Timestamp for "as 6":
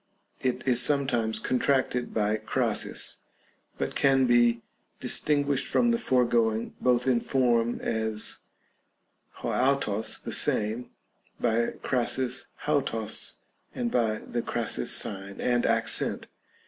7.81-9.43